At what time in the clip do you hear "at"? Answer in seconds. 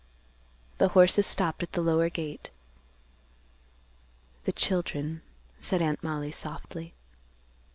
1.61-1.73